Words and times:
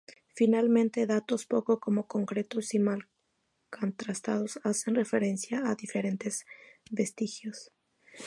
Finalmente, 0.33 1.05
datos 1.05 1.45
poco 1.45 1.79
concretos 1.79 2.73
y 2.73 2.79
mal 2.79 3.07
contrastados 3.69 4.59
hacen 4.63 4.95
referencia 4.95 5.69
a 5.69 5.75
diferentes 5.75 6.47
vestigios. 6.89 7.71